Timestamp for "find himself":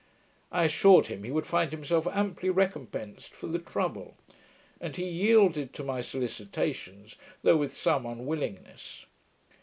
1.45-2.07